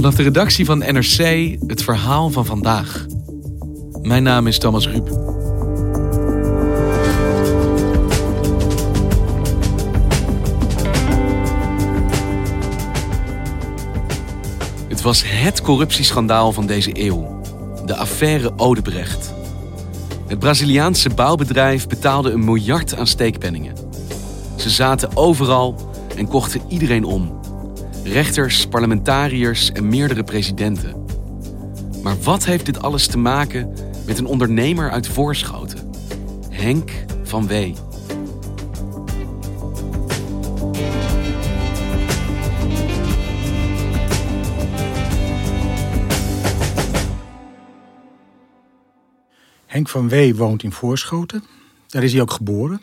[0.00, 3.06] Vanaf de redactie van NRC het verhaal van vandaag.
[4.02, 5.06] Mijn naam is Thomas Ruip.
[14.88, 17.40] Het was het corruptieschandaal van deze eeuw.
[17.84, 19.34] De affaire Odebrecht.
[20.26, 23.74] Het Braziliaanse bouwbedrijf betaalde een miljard aan steekpenningen.
[24.56, 27.39] Ze zaten overal en kochten iedereen om.
[28.04, 31.04] Rechters, parlementariërs en meerdere presidenten.
[32.02, 33.72] Maar wat heeft dit alles te maken
[34.06, 35.90] met een ondernemer uit Voorschoten?
[36.50, 36.90] Henk
[37.22, 37.74] van Wee.
[49.66, 51.44] Henk van Wee woont in Voorschoten.
[51.86, 52.80] Daar is hij ook geboren.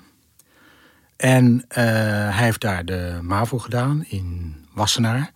[1.15, 1.75] En uh,
[2.35, 5.31] hij heeft daar de MAVO gedaan in Wassenaar.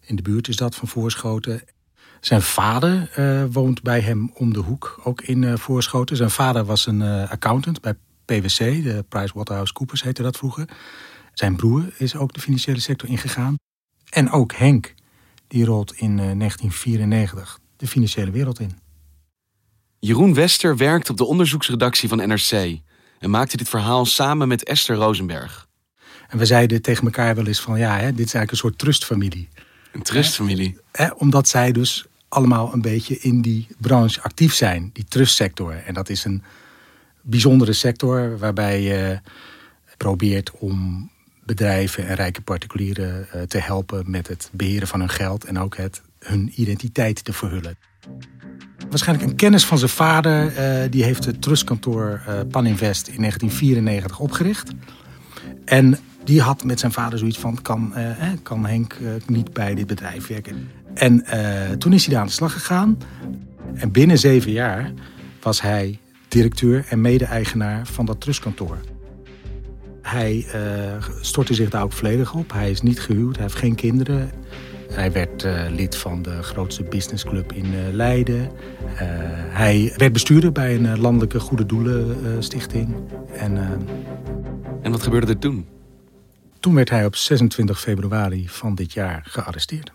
[0.00, 1.62] In de buurt is dat van Voorschoten.
[2.20, 6.16] Zijn vader uh, woont bij hem om de hoek, ook in uh, Voorschoten.
[6.16, 10.68] Zijn vader was een accountant bij PwC, de PricewaterhouseCoopers heette dat vroeger.
[11.32, 13.54] Zijn broer is ook de financiële sector ingegaan.
[14.10, 14.94] En ook Henk,
[15.48, 18.78] die rolt in 1994 de financiële wereld in.
[19.98, 22.80] Jeroen Wester werkt op de onderzoeksredactie van NRC
[23.18, 25.68] en maakte dit verhaal samen met Esther Rosenberg.
[26.34, 28.78] En we zeiden tegen elkaar wel eens van ja, hè, dit is eigenlijk een soort
[28.78, 29.48] trustfamilie.
[29.92, 30.76] Een trustfamilie?
[30.92, 35.72] Hè, omdat zij dus allemaal een beetje in die branche actief zijn, die trustsector.
[35.86, 36.42] En dat is een
[37.20, 39.20] bijzondere sector waarbij je
[39.96, 41.10] probeert om
[41.44, 45.76] bedrijven en rijke particulieren eh, te helpen met het beheren van hun geld en ook
[45.76, 47.76] het hun identiteit te verhullen.
[48.88, 50.52] Waarschijnlijk een kennis van zijn vader.
[50.58, 54.70] Uh, die heeft het trustkantoor uh, Paninvest in 1994 opgericht.
[55.64, 57.62] En die had met zijn vader zoiets van...
[57.62, 60.70] kan, uh, kan Henk niet bij dit bedrijf werken?
[60.94, 61.24] En
[61.78, 62.98] toen is hij daar aan de slag gegaan.
[63.74, 64.92] En binnen zeven jaar
[65.40, 65.98] was hij
[66.28, 68.78] directeur en mede-eigenaar van dat trustkantoor.
[70.02, 70.46] Hij
[71.20, 72.52] stortte zich daar ook volledig op.
[72.52, 74.30] Hij is niet gehuwd, hij heeft geen kinderen.
[74.92, 78.50] Hij werd lid van de grootste businessclub in Leiden.
[79.48, 82.94] Hij werd bestuurder bij een landelijke goede doelen stichting.
[83.32, 83.58] En,
[84.82, 85.66] en wat gebeurde er toen?
[86.64, 89.90] Toen werd hij op 26 februari van dit jaar gearresteerd.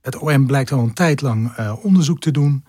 [0.00, 2.64] Het OM blijkt al een tijd lang onderzoek te doen.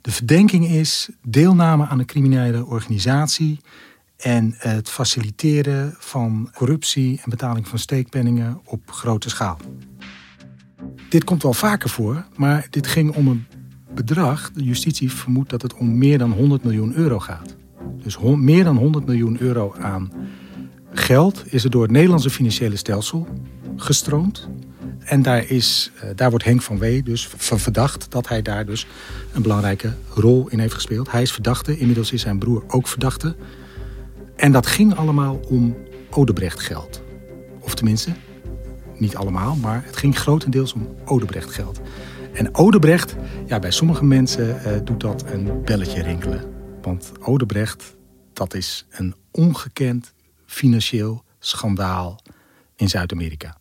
[0.00, 3.60] De verdenking is deelname aan een criminele organisatie
[4.16, 9.58] en het faciliteren van corruptie en betaling van steekpenningen op grote schaal.
[11.08, 13.46] Dit komt wel vaker voor, maar dit ging om een
[13.94, 14.50] bedrag.
[14.52, 17.56] De justitie vermoedt dat het om meer dan 100 miljoen euro gaat.
[18.02, 20.10] Dus meer dan 100 miljoen euro aan
[21.00, 23.28] geld is er door het Nederlandse financiële stelsel
[23.76, 24.48] gestroomd.
[24.98, 28.66] En daar, is, eh, daar wordt Henk van Wee dus van verdacht dat hij daar
[28.66, 28.86] dus
[29.32, 31.10] een belangrijke rol in heeft gespeeld.
[31.10, 33.36] Hij is verdachte, inmiddels is zijn broer ook verdachte.
[34.36, 35.76] En dat ging allemaal om
[36.10, 37.02] Odebrecht geld.
[37.60, 38.10] Of tenminste,
[38.98, 41.80] niet allemaal, maar het ging grotendeels om Odebrecht geld.
[42.32, 46.44] En Odebrecht, ja, bij sommige mensen uh, doet dat een belletje rinkelen.
[46.82, 47.96] Want Odebrecht,
[48.32, 50.14] dat is een ongekend
[50.56, 52.18] financieel schandaal
[52.78, 53.54] in Zuid-Amerika.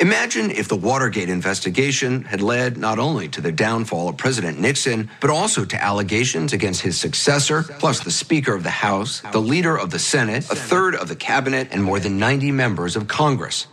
[0.00, 5.10] Imagine if the Watergate investigation had led not only to the downfall of President Nixon,
[5.20, 9.76] but also to allegations against his successor, plus the Speaker of the House, the leader
[9.76, 13.66] of the Senate, a third of the cabinet, and more than 90 members of Congress.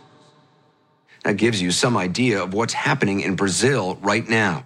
[1.24, 4.64] That gives you some idea of what's happening in Brazil right now.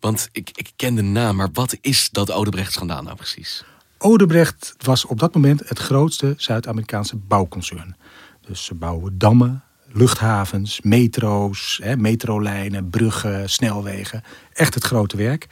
[0.00, 3.64] Want ik, ik ken de naam, maar wat is dat Odebrecht-schandaal nou precies?
[4.02, 7.96] Odebrecht was op dat moment het grootste Zuid-Amerikaanse bouwconcern.
[8.40, 14.22] Dus ze bouwen dammen, luchthavens, metro's, hè, metrolijnen, bruggen, snelwegen.
[14.52, 15.48] Echt het grote werk.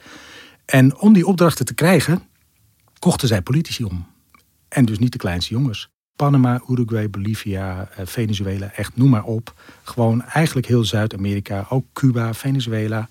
[0.65, 2.23] En om die opdrachten te krijgen,
[2.99, 4.07] kochten zij politici om.
[4.67, 5.89] En dus niet de kleinste jongens.
[6.23, 9.53] Panama, Uruguay, Bolivia, eh, Venezuela, echt noem maar op.
[9.83, 13.09] Gewoon eigenlijk heel Zuid-Amerika, ook Cuba, Venezuela.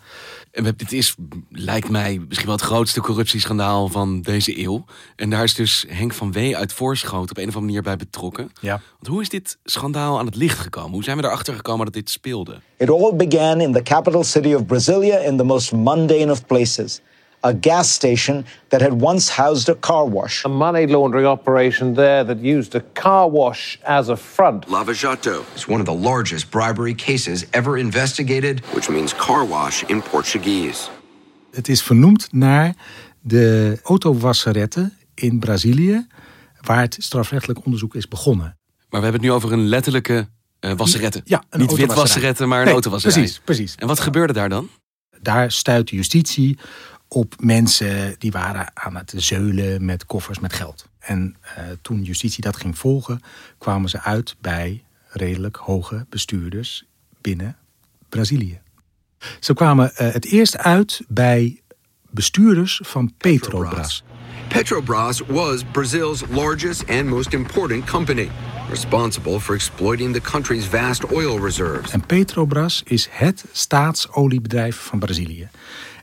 [0.50, 1.14] En we- dit is,
[1.50, 4.84] lijkt mij, misschien wel het grootste corruptieschandaal van deze eeuw.
[5.16, 7.96] En daar is dus Henk van Wee uit Voorschoten op een of andere manier bij
[7.96, 8.50] betrokken.
[8.60, 8.80] Ja.
[8.92, 10.90] Want hoe is dit schandaal aan het licht gekomen?
[10.92, 12.60] Hoe zijn we erachter gekomen dat dit speelde?
[12.76, 17.00] It all began in the capital city of Brasilia in the most mundane of places.
[17.44, 20.44] A gas station that had once housed a car wash.
[20.44, 24.68] a money laundering operation there that used a car wash as a front.
[24.68, 29.82] Lava Jato is one of the largest bribery cases ever investigated, which means car wash
[29.86, 30.88] in Portuguese.
[31.50, 32.74] Het is vernoemd naar
[33.20, 36.06] de autowasseretten in Brazilië,
[36.60, 38.46] waar het strafrechtelijk onderzoek is begonnen.
[38.88, 40.28] Maar we hebben het nu over een letterlijke
[40.60, 41.20] eh wasseretten.
[41.24, 43.16] Ja, een Niet witwasseretten, maar een Nee, autowasserij.
[43.18, 43.74] precies, precies.
[43.74, 44.68] En wat gebeurde daar dan?
[45.22, 46.58] Daar stuit de justitie
[47.08, 50.88] op mensen die waren aan het zeulen met koffers met geld.
[50.98, 53.20] En eh, toen justitie dat ging volgen,
[53.58, 56.84] kwamen ze uit bij redelijk hoge bestuurders
[57.20, 57.56] binnen
[58.08, 58.60] Brazilië.
[59.40, 61.60] Ze kwamen eh, het eerst uit bij
[62.10, 64.04] bestuurders van Petrobras.
[64.48, 68.30] Petrobras was Brazil's largest and most important company,
[68.68, 71.90] responsible for exploiting the country's vast oil reserves.
[71.90, 75.48] En Petrobras is het staatsoliebedrijf van Brazilië.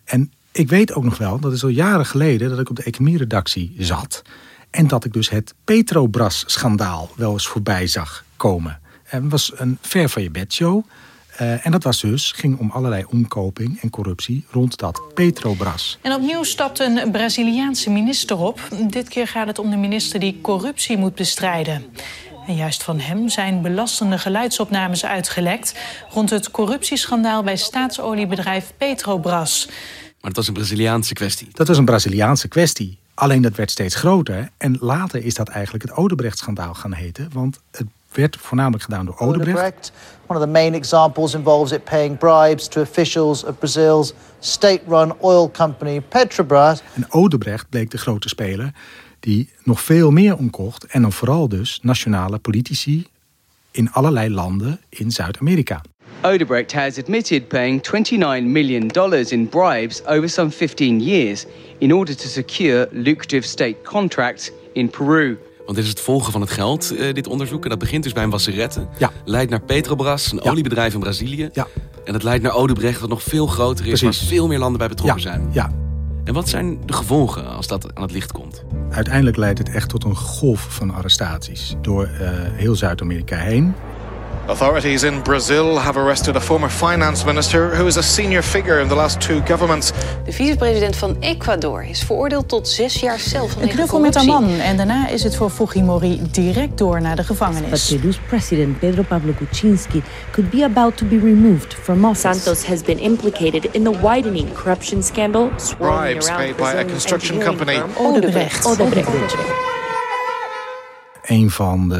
[0.04, 2.84] En ik weet ook nog wel, dat is al jaren geleden, dat ik op de
[2.84, 4.22] economieredactie zat.
[4.70, 8.80] En dat ik dus het Petrobras-schandaal wel eens voorbij zag komen.
[9.04, 10.86] En het was een ver van je bed show.
[11.38, 15.98] Eh, en dat was dus, ging om allerlei omkoping en corruptie rond dat Petrobras.
[16.02, 18.60] En opnieuw stapt een Braziliaanse minister op.
[18.90, 21.86] Dit keer gaat het om de minister die corruptie moet bestrijden.
[22.48, 25.76] En juist van hem zijn belastende geluidsopnames uitgelekt...
[26.10, 29.70] rond het corruptieschandaal bij staatsoliebedrijf Petrobras.
[30.26, 31.48] Maar het was een Braziliaanse kwestie.
[31.52, 32.98] Dat was een Braziliaanse kwestie.
[33.14, 34.50] Alleen dat werd steeds groter.
[34.58, 37.30] En later is dat eigenlijk het Odebrecht-schandaal gaan heten.
[37.34, 39.58] Want het werd voornamelijk gedaan door Odebrecht.
[39.58, 39.92] Odebrecht.
[40.28, 45.52] One of the main examples involves it paying bribes to officials of Brazil's state-run oil
[45.52, 46.82] company Petrobras.
[46.94, 48.74] En Odebrecht bleek de grote speler
[49.20, 50.86] die nog veel meer omkocht.
[50.86, 53.08] En dan vooral dus nationale politici
[53.76, 55.82] in allerlei landen in Zuid-Amerika.
[56.22, 58.88] Odebrecht has admitted paying $29 million
[59.30, 61.46] in bribes over some 15 years
[61.78, 65.38] in order to secure lucrative state contracts in Peru.
[65.66, 67.64] Want dit is het volgen van het geld, eh, dit onderzoek.
[67.64, 68.90] En dat begint dus bij een wasseretten.
[68.98, 69.12] Ja.
[69.26, 70.50] Leidt naar Petrobras, een Ja.
[70.52, 71.50] oliebedrijf in Brazilië.
[71.54, 71.68] Ja.
[72.06, 74.00] En het leidt naar Odebrecht, wat nog veel groter is.
[74.00, 74.20] Precies.
[74.20, 75.50] Waar veel meer landen bij betrokken Ja, zijn.
[75.52, 75.72] ja,
[76.24, 78.64] En wat zijn de gevolgen als dat aan het licht komt?
[78.90, 83.74] Uiteindelijk leidt het echt tot een golf van arrestaties door eh, heel Zuid-Amerika heen.
[84.48, 88.88] Authorities in Brazil have arrested a former finance minister who is a senior figure in
[88.88, 89.92] the last two governments.
[90.26, 94.46] De vicepresident van Ecuador is veroordeeld tot zes jaar cel Een knuffel met corruptie.
[94.46, 94.60] een man.
[94.60, 97.86] En daarna is het voor Fujimori direct door naar de But gevangenis.
[97.96, 102.22] Peru's president Pedro Pablo Kuczynski could be about to be removed from office.
[102.22, 106.86] Santos has been implicated in the widening corruption scandal swirling Bribes around paid by a
[106.86, 107.94] construction engineering company.
[107.96, 108.66] firm Odebrecht.
[108.66, 109.75] Odebrecht.
[111.26, 111.96] Een van de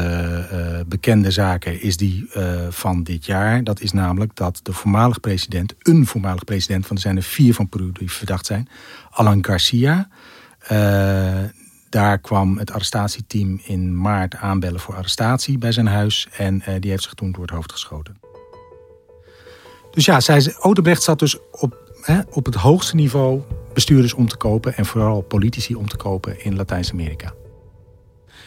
[0.50, 3.64] eh, bekende zaken is die eh, van dit jaar.
[3.64, 7.54] Dat is namelijk dat de voormalig president, een voormalig president, want er zijn er vier
[7.54, 8.68] van Peru die verdacht zijn,
[9.10, 10.08] Alan Garcia.
[10.58, 11.42] eh,
[11.88, 16.28] daar kwam het arrestatieteam in maart aanbellen voor arrestatie bij zijn huis.
[16.36, 18.20] En die heeft zich toen door het hoofd geschoten.
[19.90, 23.42] Dus ja, zij, Odebrecht zat dus op, hè, op het hoogste niveau
[23.74, 24.76] bestuurders om te kopen.
[24.76, 27.34] En vooral politici om te kopen in Latijns-Amerika.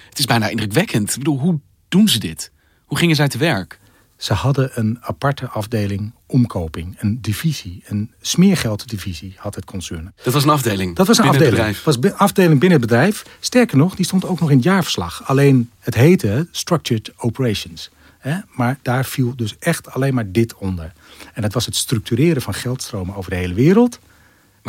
[0.09, 1.09] Het is bijna indrukwekkend.
[1.09, 2.51] Ik bedoel, hoe doen ze dit?
[2.85, 3.79] Hoe gingen zij te werk?
[4.17, 10.13] Ze hadden een aparte afdeling omkoping, een divisie, een smeergelddivisie had het concern.
[10.23, 10.95] Dat was een afdeling.
[10.95, 11.67] Dat was een binnen afdeling.
[11.67, 12.01] Het bedrijf.
[12.01, 13.25] was een afdeling binnen het bedrijf.
[13.39, 15.27] Sterker nog, die stond ook nog in het jaarverslag.
[15.27, 17.89] Alleen het heette Structured Operations.
[18.19, 18.37] Hè?
[18.55, 20.93] Maar daar viel dus echt alleen maar dit onder.
[21.33, 23.99] En dat was het structureren van geldstromen over de hele wereld.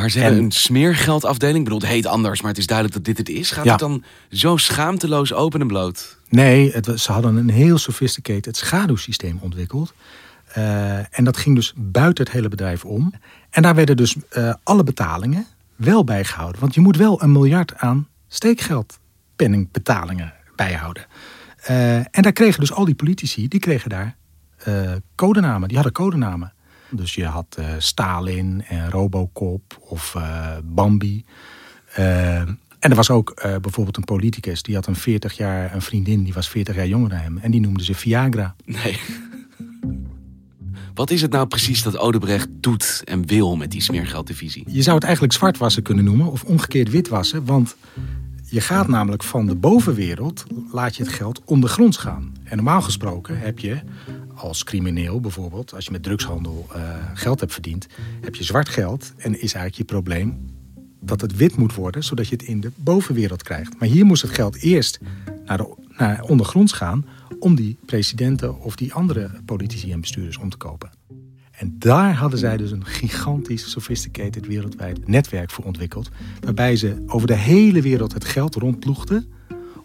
[0.00, 1.58] Maar ze hebben En- een smeergeldafdeling.
[1.58, 3.50] Ik bedoel, het heet anders, maar het is duidelijk dat dit het is.
[3.50, 3.70] Gaat Ja.
[3.70, 6.18] het dan zo schaamteloos open en bloot?
[6.28, 9.92] Nee, het ze hadden een heel sophisticated schaduwsysteem ontwikkeld.
[10.52, 13.12] Eh, en dat ging dus buiten het hele bedrijf om.
[13.50, 16.60] En daar werden dus eh, alle betalingen wel bijgehouden.
[16.60, 21.06] Want je moet wel een miljard aan steekgeldpenningbetalingen bijhouden.
[21.62, 24.18] Eh, en daar kregen dus al die politici, die kregen daar
[25.14, 25.68] codenamen.
[25.68, 26.52] Die hadden codenamen.
[26.90, 31.24] Dus je had eh, Stalin en Robocop of eh, Bambi.
[31.94, 32.40] Eh,
[32.78, 36.32] en er was ook bijvoorbeeld een politicus, die had een 40 jaar, een vriendin, die
[36.32, 37.38] was 40 jaar jonger dan hem.
[37.38, 38.54] En die noemde ze Viagra.
[38.64, 39.00] Nee.
[40.94, 44.64] Wat is het nou precies dat Odebrecht doet en wil met die smeergelddivisie?
[44.66, 47.44] Je zou het eigenlijk zwartwassen kunnen noemen of omgekeerd witwassen.
[47.44, 47.76] Want
[48.50, 52.32] Je gaat namelijk van de bovenwereld, laat je het geld ondergronds gaan.
[52.44, 53.80] En normaal gesproken heb je
[54.40, 57.86] als crimineel bijvoorbeeld, als je met drugshandel uh, geld hebt verdiend,
[58.20, 60.50] heb je zwart geld en is eigenlijk je probleem
[61.00, 63.78] dat het wit moet worden, zodat je het in de bovenwereld krijgt.
[63.78, 65.00] Maar hier moest het geld eerst
[65.44, 67.06] naar, de, naar ondergronds gaan
[67.38, 70.90] om die presidenten of die andere politici en bestuurders om te kopen.
[71.50, 76.08] En daar hadden zij dus een gigantisch sophisticated wereldwijd netwerk voor ontwikkeld.
[76.40, 79.32] Waarbij ze over de hele wereld het geld rondploegden.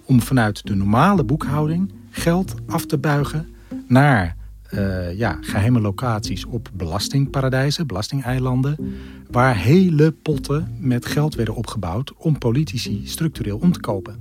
[0.05, 3.47] Om vanuit de normale boekhouding geld af te buigen
[3.87, 4.35] naar
[4.77, 8.77] uh, ja, geheime locaties op belastingparadijzen, belastingeilanden.
[9.31, 14.19] Waar hele potten met geld werden opgebouwd om politici structureel om te kopen.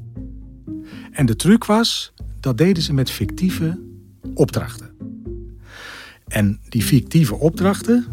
[1.13, 3.81] En de truc was, dat deden ze met fictieve
[4.35, 4.91] opdrachten.
[6.29, 8.07] En die fictieve opdrachten,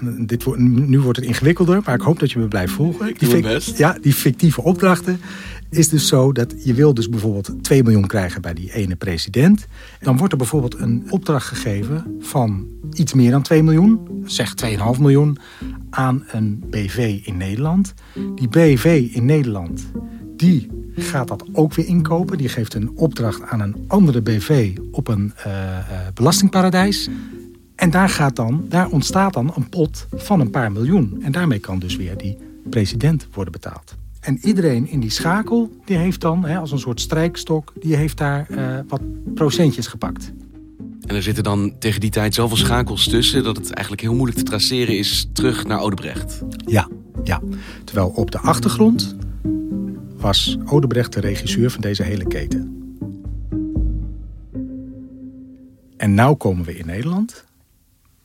[0.00, 3.08] en dit nu wordt het ingewikkelder, maar ik hoop dat je me blijft volgen.
[3.08, 3.78] Ik doe best.
[3.78, 5.20] Ja, die fictieve opdrachten
[5.70, 9.66] is dus zo dat je wil dus bijvoorbeeld 2 miljoen krijgen bij die ene president.
[10.00, 14.54] Dan wordt er bijvoorbeeld een opdracht gegeven van iets meer dan 2 miljoen, zeg
[14.94, 15.38] 2,5 miljoen,
[15.90, 17.94] aan een BV in Nederland.
[18.34, 19.86] Die BV in Nederland,
[20.36, 22.38] die gaat dat ook weer inkopen.
[22.38, 25.52] Die geeft een opdracht aan een andere BV op een uh,
[26.14, 27.08] belastingparadijs.
[27.78, 31.18] En daar, gaat dan, daar ontstaat dan een pot van een paar miljoen.
[31.22, 32.36] En daarmee kan dus weer die
[32.70, 33.94] president worden betaald.
[34.20, 38.16] En iedereen in die schakel, die heeft dan hè, als een soort strijkstok, die heeft
[38.16, 39.00] daar uh, wat
[39.34, 40.32] procentjes gepakt.
[41.06, 44.38] En er zitten dan tegen die tijd zoveel schakels tussen dat het eigenlijk heel moeilijk
[44.38, 46.42] te traceren is terug naar Odebrecht.
[46.66, 46.88] Ja,
[47.24, 47.40] ja.
[47.84, 49.16] Terwijl op de achtergrond
[50.16, 52.92] was Odebrecht de regisseur van deze hele keten.
[55.96, 57.46] En nou komen we in Nederland.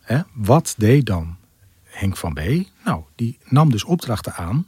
[0.04, 0.22] Hè?
[0.34, 1.38] Wat deed dan
[1.84, 2.40] Henk van B?
[2.86, 4.68] Nou, die nam dus opdrachten aan.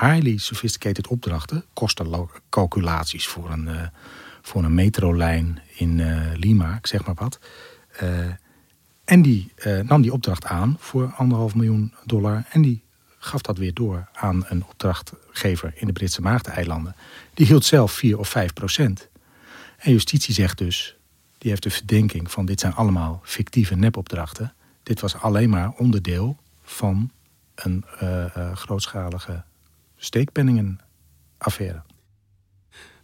[0.00, 1.64] Highly sophisticated opdrachten.
[1.72, 3.82] Kostencalculaties voor een, uh,
[4.42, 7.38] voor een metrolijn in uh, Lima, zeg maar wat.
[8.02, 8.10] Uh,
[9.04, 12.44] en die nam die opdracht aan voor anderhalf miljoen dollar.
[12.50, 12.84] En die
[13.18, 16.96] gaf dat weer door aan een opdrachtgever in de Britse Maagdeneilanden.
[17.34, 19.08] Die hield zelf 4 of 5 procent.
[19.78, 20.96] En justitie zegt dus,
[21.38, 24.54] die heeft de verdenking van dit zijn allemaal fictieve nepopdrachten.
[24.86, 27.10] Dit was alleen maar onderdeel van
[27.54, 29.44] een uh, uh, grootschalige
[29.96, 31.82] steekpenningenaffaire.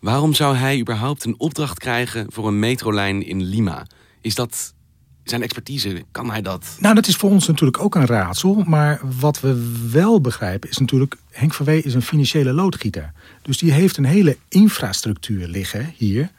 [0.01, 3.87] Waarom zou hij überhaupt een opdracht krijgen voor een metrolijn in Lima?
[4.21, 4.75] Is dat
[5.25, 6.77] zijn expertise, kan hij dat?
[6.81, 8.55] Nou, dat is voor ons natuurlijk ook een raadsel.
[8.55, 11.17] Maar wat we wel begrijpen is natuurlijk...
[11.31, 13.13] Henk van Wee is een financiële loodgieter.
[13.43, 16.31] Dus die heeft een hele infrastructuur liggen hier.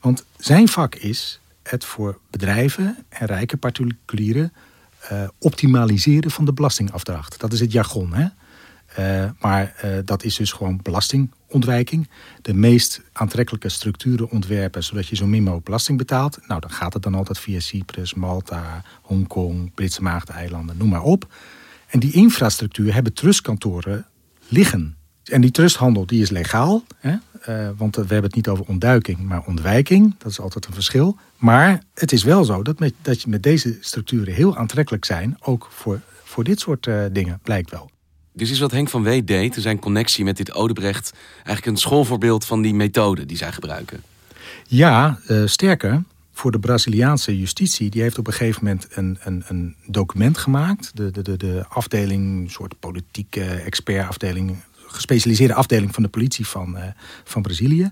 [0.00, 4.52] Want zijn vak is het voor bedrijven en rijke particulieren...
[5.12, 7.40] Uh, optimaliseren van de belastingafdracht.
[7.40, 8.26] Dat is het jargon, hè?
[8.98, 12.08] Uh, maar uh, dat is dus gewoon belastingontwijking.
[12.42, 16.38] De meest aantrekkelijke structuren ontwerpen zodat je zo min mogelijk belasting betaalt.
[16.46, 21.34] Nou, dan gaat het dan altijd via Cyprus, Malta, Hongkong, Britse Maagdeneilanden, noem maar op.
[21.86, 24.06] En die infrastructuur hebben trustkantoren
[24.48, 24.96] liggen.
[25.24, 27.14] En die trusthandel die is legaal, hè?
[27.48, 30.14] Uh, want we hebben het niet over ontduiking, maar ontwijking.
[30.18, 31.16] Dat is altijd een verschil.
[31.36, 35.36] Maar het is wel zo dat, met, dat je met deze structuren heel aantrekkelijk zijn,
[35.40, 37.90] ook voor, voor dit soort dingen, blijkt wel.
[38.32, 41.12] Dus is wat Henk van Wee deed, zijn connectie met dit Odebrecht...
[41.36, 44.02] eigenlijk een schoolvoorbeeld van die methode die zij gebruiken?
[44.66, 46.02] Ja, uh, sterker,
[46.32, 47.90] voor de Braziliaanse justitie...
[47.90, 50.90] die heeft op een gegeven moment een, een, een document gemaakt.
[50.94, 54.56] De, de, de, de afdeling, een soort politieke expertafdeling...
[54.94, 56.84] gespecialiseerde afdeling van de politie van, uh,
[57.24, 57.90] van Brazilië...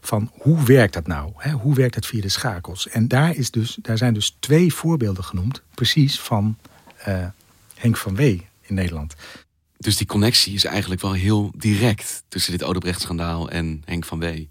[0.00, 1.32] van hoe werkt dat nou?
[1.36, 1.50] Hè?
[1.50, 2.88] Hoe werkt het via de schakels?
[2.88, 5.62] En daar, is dus, daar zijn dus twee voorbeelden genoemd...
[5.74, 6.56] precies van
[7.08, 7.26] uh,
[7.74, 9.14] Henk van Wee in Nederland.
[9.78, 14.48] Dus die connectie is eigenlijk wel heel direct tussen dit Odebrecht-schandaal en Henk van Wee.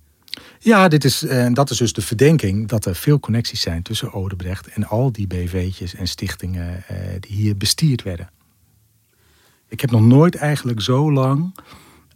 [0.60, 4.14] Ja, dit is, en dat is dus de verdenking dat er veel connecties zijn tussen
[4.14, 8.30] Odebrecht en al die BV'tjes en stichtingen eh, die hier bestierd werden.
[9.68, 11.56] Ik heb nog nooit eigenlijk zo lang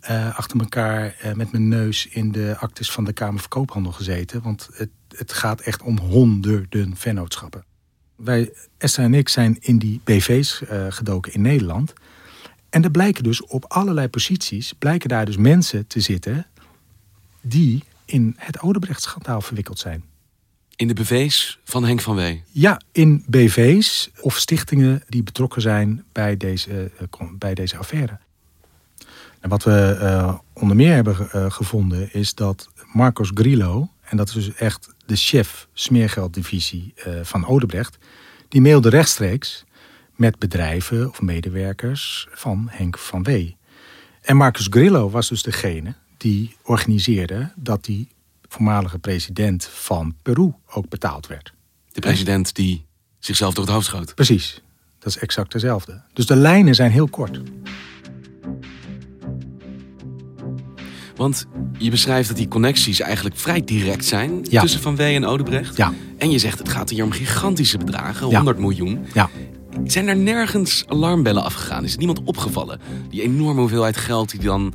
[0.10, 3.91] uh, achter elkaar uh, met mijn neus in de actes van de Kamer van Koophandel
[3.91, 4.41] gezeten.
[4.41, 7.65] Want het, het gaat echt om honderden vennootschappen.
[8.15, 11.93] Wij, Esther en ik, zijn in die BV's uh, gedoken in Nederland.
[12.70, 16.48] En er blijken dus op allerlei posities, blijken daar dus mensen te zitten
[17.41, 20.03] die in het Odebrecht-schandaal verwikkeld zijn.
[20.75, 22.43] In de BV's van Henk van Wee?
[22.51, 26.91] Ja, in BV's of stichtingen die betrokken zijn bij deze,
[27.38, 28.20] bij deze affaire.
[29.41, 34.27] En wat we uh, onder meer hebben uh, gevonden is dat Marcos Grillo, en dat
[34.27, 37.98] is dus echt de chef smeergelddivisie van Odebrecht,
[38.48, 39.65] die mailde rechtstreeks
[40.15, 43.57] met bedrijven of medewerkers van Henk van Wee.
[44.21, 48.10] En Marcus Grillo was dus degene die organiseerde dat die
[48.48, 51.53] voormalige president van Peru ook betaald werd.
[51.91, 52.86] De president die
[53.19, 54.15] zichzelf door het hoofd schoot.
[54.15, 54.62] Precies,
[55.00, 56.01] dat is exact dezelfde.
[56.13, 57.41] Dus de lijnen zijn heel kort.
[61.21, 61.45] Want
[61.77, 64.61] je beschrijft dat die connecties eigenlijk vrij direct zijn Ja.
[64.61, 65.77] tussen Van Wee en Odebrecht.
[65.77, 65.93] Ja.
[66.17, 68.35] En je zegt het gaat hier om gigantische bedragen, Ja.
[68.35, 69.05] 100 miljoen.
[69.13, 69.29] Ja.
[69.83, 71.83] Zijn er nergens alarmbellen afgegaan?
[71.83, 72.79] Is er niemand opgevallen?
[73.09, 74.73] Die enorme hoeveelheid geld die dan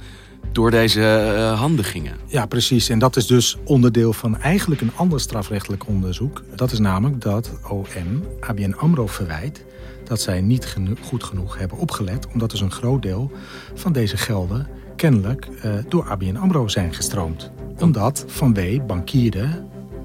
[0.53, 2.17] door deze eh, handen gingen.
[2.27, 2.89] Ja, precies.
[2.89, 6.43] En dat is dus onderdeel van eigenlijk een ander strafrechtelijk onderzoek.
[6.55, 9.65] Dat is namelijk dat OM ABN AMRO verwijt
[10.05, 12.27] dat zij niet geno- goed genoeg hebben opgelet...
[12.33, 13.31] omdat dus een groot deel
[13.75, 17.51] van deze gelden kennelijk eh, door ABN AMRO zijn gestroomd.
[17.81, 19.49] Omdat Van W bankierde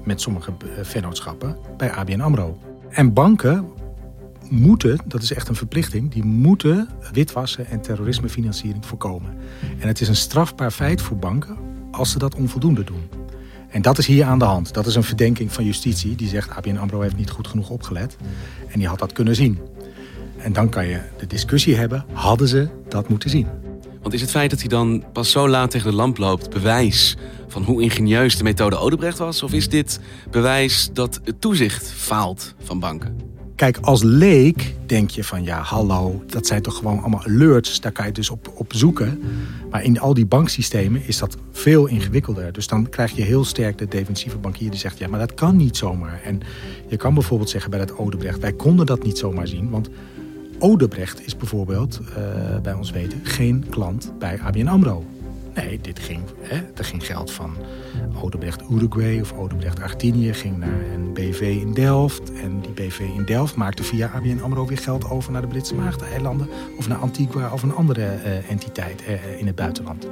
[0.04, 2.58] met sommige eh, vennootschappen bij ABN AMRO.
[2.88, 3.68] En banken
[4.50, 9.34] moeten, dat is echt een verplichting, die moeten witwassen en terrorismefinanciering voorkomen.
[9.78, 11.56] En het is een strafbaar feit voor banken
[11.90, 13.08] als ze dat onvoldoende doen.
[13.68, 14.74] En dat is hier aan de hand.
[14.74, 18.16] Dat is een verdenking van justitie die zegt ABN AMRO heeft niet goed genoeg opgelet.
[18.68, 19.58] En die had dat kunnen zien.
[20.36, 23.61] En dan kan je de discussie hebben, hadden ze dat moeten zien?
[24.02, 27.16] Want is het feit dat hij dan pas zo laat tegen de lamp loopt bewijs
[27.48, 29.42] van hoe ingenieus de methode Odebrecht was?
[29.42, 33.16] Of is dit bewijs dat het toezicht faalt van banken?
[33.56, 37.80] Kijk, als leek denk je van ja, hallo, dat zijn toch gewoon allemaal alerts.
[37.80, 39.22] Daar kan je dus op, op zoeken.
[39.70, 42.52] Maar in al die banksystemen is dat veel ingewikkelder.
[42.52, 45.56] Dus dan krijg je heel sterk de defensieve bankier die zegt ja, maar dat kan
[45.56, 46.20] niet zomaar.
[46.24, 46.40] En
[46.88, 49.70] je kan bijvoorbeeld zeggen bij dat Odebrecht, wij konden dat niet zomaar zien.
[49.70, 49.88] Want
[50.62, 55.04] Odebrecht is bijvoorbeeld, eh, bij ons weten, geen klant bij ABN AMRO.
[55.54, 57.56] Nee, dit ging, hè, er ging geld van
[58.22, 62.32] Odebrecht Uruguay of Odebrecht Argentinië ging naar een BV in Delft.
[62.32, 65.74] En die BV in Delft maakte via ABN AMRO weer geld over naar de Britse
[65.74, 70.06] Maagdeneilanden of naar Antigua of een andere eh, entiteit eh, in het buitenland.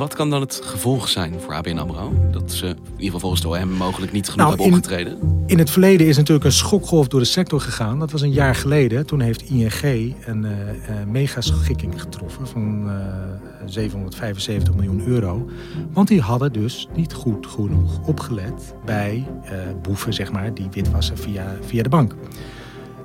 [0.00, 2.12] Wat kan dan het gevolg zijn voor ABN AMRO?
[2.30, 5.42] Dat ze in ieder geval volgens de OM mogelijk niet genoeg Nou, hebben in- opgetreden?
[5.46, 7.98] In het verleden is natuurlijk een schokgolf door de sector gegaan.
[7.98, 9.06] Dat was een jaar geleden.
[9.06, 9.82] Toen heeft ING
[10.26, 12.94] een eh eh, mega-schikking getroffen van eh,
[13.66, 15.48] 775 miljoen euro.
[15.92, 19.52] Want die hadden dus niet goed genoeg opgelet bij eh,
[19.82, 22.14] boeven, zeg maar, die witwassen via, via de bank.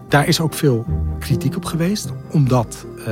[0.07, 0.85] Daar is ook veel
[1.19, 3.05] kritiek op geweest, omdat eh,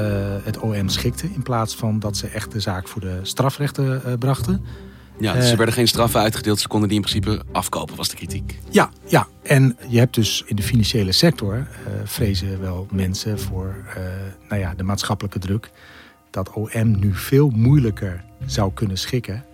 [0.44, 4.14] het OM schikte in plaats van dat ze echt de zaak voor de strafrechten eh,
[4.20, 4.66] brachten.
[5.20, 6.60] Ja, dus er Eh, werden geen straffen uitgedeeld.
[6.60, 8.60] Ze konden die in principe afkopen, was de kritiek.
[8.70, 11.68] Ja, ja, en je hebt dus in de financiële sector
[12.04, 13.76] vrezen wel mensen voor
[14.50, 15.72] nou ja, de maatschappelijke druk.
[16.30, 19.46] Dat OM nu veel moeilijker zou kunnen schikken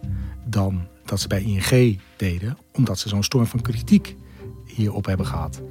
[0.45, 4.15] dan dat ze bij ING deden, omdat ze zo'n storm van kritiek
[4.65, 5.61] hierop hebben gehad.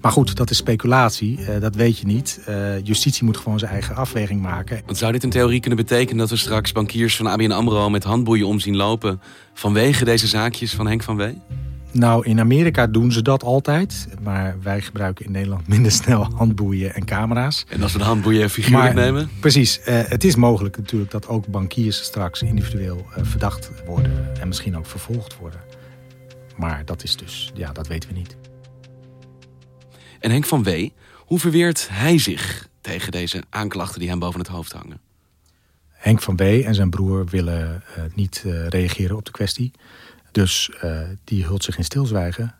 [0.00, 2.40] Maar goed, dat is speculatie, eh, dat weet je niet.
[2.46, 4.82] Eh, justitie moet gewoon zijn eigen afweging maken.
[4.86, 8.04] Want zou dit in theorie kunnen betekenen dat we straks bankiers van ABN AMRO met
[8.04, 9.20] handboeien om zien lopen
[9.54, 11.38] vanwege deze zaakjes van Henk van Wee?
[11.90, 14.08] Nou, in Amerika doen ze dat altijd.
[14.22, 17.64] Maar wij gebruiken in Nederland minder snel handboeien en camera's.
[17.68, 19.30] En als we de handboeien figuurlijk Maar, nemen?
[19.40, 19.80] Precies.
[19.80, 24.40] eh, het is mogelijk natuurlijk dat ook bankiers straks individueel verdacht worden.
[24.40, 25.60] En misschien ook vervolgd worden.
[26.56, 28.36] Maar dat is dus, ja, dat weten we niet.
[30.24, 34.48] En Henk van Wee, hoe verweert hij zich tegen deze aanklachten die hem boven het
[34.48, 35.00] hoofd hangen?
[35.88, 36.40] Henk van B.
[36.40, 39.70] en zijn broer willen eh, niet eh, reageren op de kwestie.
[40.32, 42.54] Dus eh, die hult zich in stilzwijgen.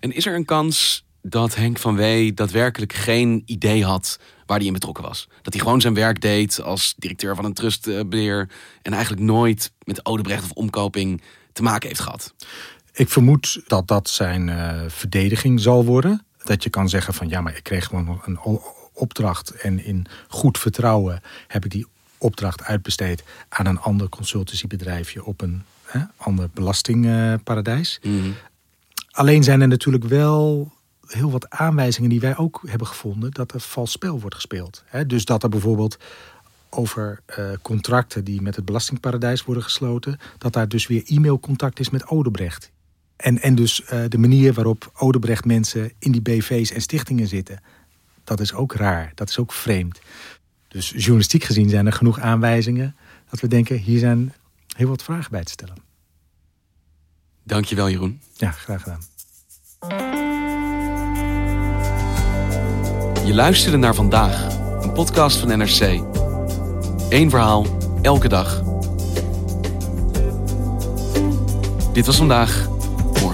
[0.00, 4.66] En is er een kans dat Henk van Wee daadwerkelijk geen idee had waar hij
[4.66, 5.28] in betrokken was?
[5.42, 8.50] Dat hij gewoon zijn werk deed als directeur van een trustbeheer
[8.82, 12.34] en eigenlijk nooit met Odebrecht of omkoping te maken heeft gehad?
[13.00, 16.24] Ik vermoed dat dat zijn eh, verdediging zal worden.
[16.44, 18.38] Dat je kan zeggen van ja, maar ik kreeg gewoon een
[18.92, 19.50] opdracht.
[19.50, 21.86] En in goed vertrouwen heb ik die
[22.18, 28.00] opdracht uitbesteed aan een ander consultancybedrijfje op een hè, ander belastingparadijs.
[29.10, 30.72] Alleen zijn er natuurlijk wel
[31.06, 34.82] heel wat aanwijzingen die wij ook hebben gevonden dat er vals spel wordt gespeeld.
[34.86, 35.96] Hè, dus dat er bijvoorbeeld
[36.70, 41.90] over eh, contracten die met het belastingparadijs worden gesloten, dat daar dus weer e-mailcontact is
[41.90, 42.70] met Odebrecht.
[43.20, 47.62] En, en dus eh, de manier waarop Odebrecht mensen in die BV's en stichtingen zitten,
[48.24, 50.00] dat is ook raar, dat is ook vreemd.
[50.68, 52.96] Dus journalistiek gezien zijn er genoeg aanwijzingen
[53.30, 54.34] dat we denken, hier zijn
[54.76, 55.76] heel wat vragen bij te stellen.
[57.42, 58.20] Dankjewel Jeroen.
[58.36, 59.00] Ja, graag gedaan.
[63.26, 65.80] Je luisterde naar vandaag, een podcast van NRC.
[67.08, 67.66] Eén verhaal,
[68.02, 68.62] elke dag.
[71.92, 72.68] Dit was vandaag,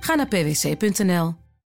[0.00, 1.39] Ga naar pwc.nl.